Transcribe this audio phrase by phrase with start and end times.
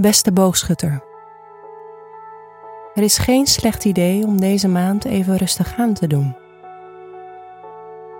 [0.00, 1.02] Beste boogschutter.
[2.94, 6.36] Er is geen slecht idee om deze maand even rustig aan te doen.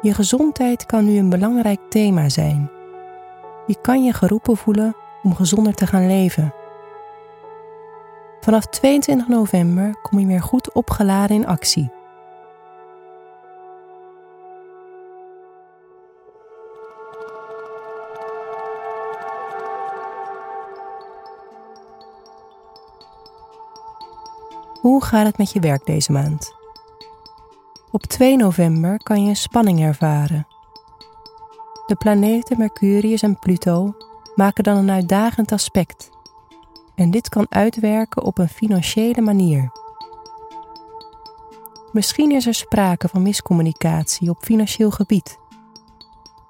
[0.00, 2.70] Je gezondheid kan nu een belangrijk thema zijn.
[3.66, 6.54] Je kan je geroepen voelen om gezonder te gaan leven.
[8.40, 11.90] Vanaf 22 november kom je weer goed opgeladen in actie.
[24.80, 26.54] Hoe gaat het met je werk deze maand?
[27.90, 30.46] Op 2 november kan je spanning ervaren.
[31.86, 33.94] De planeten Mercurius en Pluto
[34.34, 36.10] maken dan een uitdagend aspect.
[36.94, 39.72] En dit kan uitwerken op een financiële manier.
[41.92, 45.38] Misschien is er sprake van miscommunicatie op financieel gebied.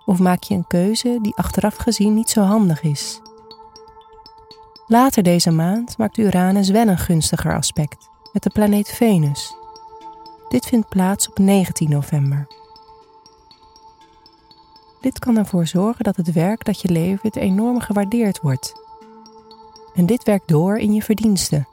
[0.05, 3.21] Of maak je een keuze die achteraf gezien niet zo handig is.
[4.87, 9.55] Later deze maand maakt Uranus wel een gunstiger aspect met de planeet Venus.
[10.49, 12.47] Dit vindt plaats op 19 november.
[15.01, 18.73] Dit kan ervoor zorgen dat het werk dat je levert enorm gewaardeerd wordt.
[19.95, 21.69] En dit werkt door in je verdiensten.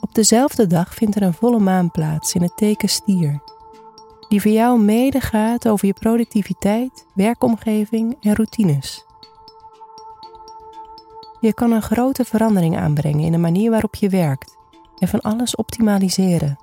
[0.00, 3.42] Op dezelfde dag vindt er een volle maan plaats in het teken stier,
[4.28, 9.04] die voor jou medegaat over je productiviteit, werkomgeving en routines.
[11.40, 14.58] Je kan een grote verandering aanbrengen in de manier waarop je werkt
[15.00, 16.58] en van alles optimaliseren.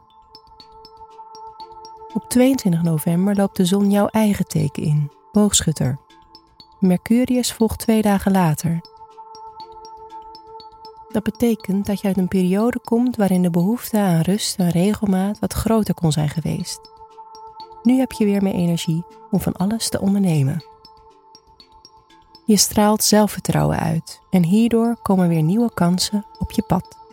[2.13, 5.99] Op 22 november loopt de zon jouw eigen teken in, boogschutter.
[6.80, 8.81] Mercurius volgt twee dagen later.
[11.09, 15.39] Dat betekent dat je uit een periode komt waarin de behoefte aan rust en regelmaat
[15.39, 16.80] wat groter kon zijn geweest.
[17.83, 20.63] Nu heb je weer meer energie om van alles te ondernemen.
[22.45, 27.07] Je straalt zelfvertrouwen uit en hierdoor komen weer nieuwe kansen op je pad.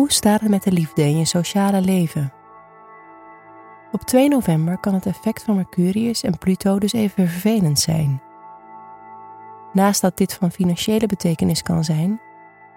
[0.00, 2.32] Hoe staat het met de liefde in je sociale leven?
[3.92, 8.22] Op 2 november kan het effect van Mercurius en Pluto dus even vervelend zijn.
[9.72, 12.20] Naast dat dit van financiële betekenis kan zijn,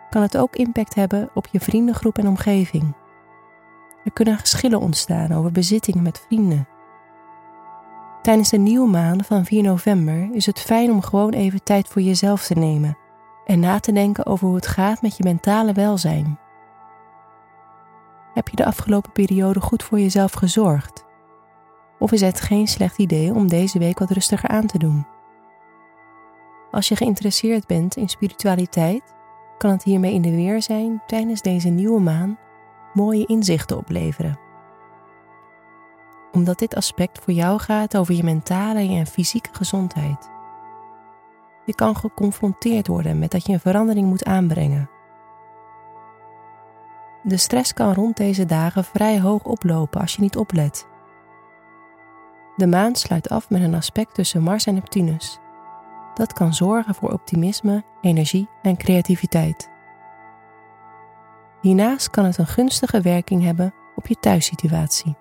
[0.09, 2.95] kan het ook impact hebben op je vriendengroep en omgeving.
[4.03, 6.67] Er kunnen geschillen ontstaan over bezittingen met vrienden.
[8.21, 12.01] Tijdens de nieuwe maan van 4 november is het fijn om gewoon even tijd voor
[12.01, 12.97] jezelf te nemen
[13.45, 16.41] en na te denken over hoe het gaat met je mentale welzijn.
[18.33, 21.05] Heb je de afgelopen periode goed voor jezelf gezorgd?
[21.99, 25.07] Of is het geen slecht idee om deze week wat rustiger aan te doen?
[26.71, 29.15] Als je geïnteresseerd bent in spiritualiteit,
[29.57, 32.37] kan het hiermee in de weer zijn tijdens deze nieuwe maan
[32.93, 34.39] mooie inzichten opleveren.
[36.31, 40.29] Omdat dit aspect voor jou gaat over je mentale en fysieke gezondheid.
[41.65, 44.89] Je kan geconfronteerd worden met dat je een verandering moet aanbrengen
[47.23, 50.87] de stress kan rond deze dagen vrij hoog oplopen als je niet oplet.
[52.55, 55.39] De maan sluit af met een aspect tussen Mars en Neptunus.
[56.13, 59.69] Dat kan zorgen voor optimisme, energie en creativiteit.
[61.61, 65.15] Hiernaast kan het een gunstige werking hebben op je thuissituatie.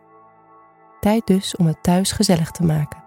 [1.01, 3.02] Tijd dus om het thuis gezellig te maken.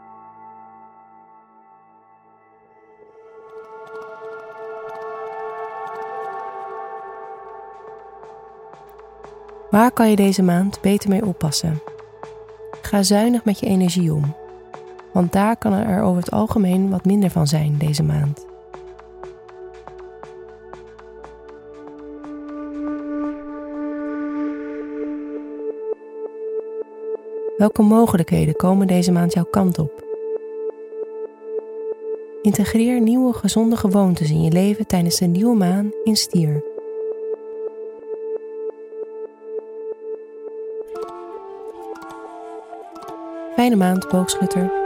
[9.69, 11.81] Waar kan je deze maand beter mee oppassen?
[12.81, 14.35] Ga zuinig met je energie om,
[15.13, 18.45] want daar kan er over het algemeen wat minder van zijn deze maand.
[27.57, 30.03] Welke mogelijkheden komen deze maand jouw kant op?
[32.41, 36.74] Integreer nieuwe gezonde gewoontes in je leven tijdens de nieuwe maan in stier.
[43.65, 44.84] Fijne maand, boogschutter.